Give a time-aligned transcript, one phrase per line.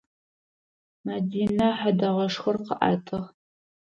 [1.05, 3.19] Мэдинэ хьэдэгъэшхор къыӏэтыгъ.